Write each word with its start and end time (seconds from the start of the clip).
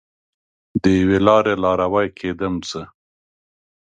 د 0.81 0.83
یوې 0.99 1.19
لارې 1.27 1.53
لاروی 1.63 2.07
کیدم 2.19 2.53
زه 2.69 2.81